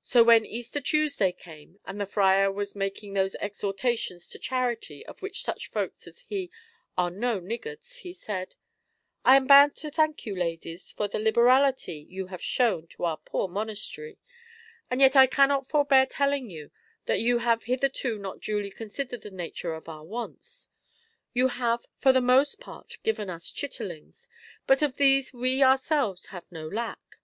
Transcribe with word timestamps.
So 0.00 0.24
when 0.24 0.46
Easter 0.46 0.80
Tuesday 0.80 1.30
came, 1.30 1.78
and 1.84 2.00
the 2.00 2.06
friar 2.06 2.50
was 2.50 2.74
making 2.74 3.12
those 3.12 3.34
exhortations 3.34 4.26
to 4.30 4.38
charity 4.38 5.04
of 5.04 5.20
which 5.20 5.42
such 5.44 5.66
folks 5.68 6.06
as 6.06 6.20
he 6.20 6.50
are 6.96 7.10
no 7.10 7.38
niggards, 7.38 7.98
he 7.98 8.14
said" 8.14 8.56
I 9.26 9.36
am 9.36 9.46
bound 9.46 9.76
to 9.76 9.90
thank 9.90 10.24
you, 10.24 10.34
ladies, 10.34 10.90
for 10.92 11.06
the 11.06 11.18
libe 11.18 11.34
rality 11.36 12.06
you 12.08 12.28
have 12.28 12.40
shown 12.42 12.86
to 12.96 13.04
our 13.04 13.18
poor 13.18 13.46
monastery, 13.46 14.16
and 14.90 15.02
yet 15.02 15.14
I 15.16 15.26
cannot 15.26 15.66
forbear 15.66 16.06
telling 16.06 16.48
you 16.48 16.70
that 17.04 17.20
you 17.20 17.36
have 17.40 17.64
hitherto 17.64 18.18
not 18.18 18.40
duly 18.40 18.70
considered 18.70 19.20
the 19.20 19.30
nature 19.30 19.74
of 19.74 19.86
our 19.86 20.02
wants. 20.02 20.70
You 21.34 21.48
have 21.48 21.84
for 21.98 22.14
the 22.14 22.22
most 22.22 22.58
part 22.58 22.96
given 23.02 23.28
us 23.28 23.50
chitterlings, 23.52 24.28
but 24.66 24.80
of 24.80 24.96
these 24.96 25.34
we 25.34 25.62
ourselves 25.62 26.28
have 26.32 26.50
no 26.50 26.66
lack. 26.66 27.18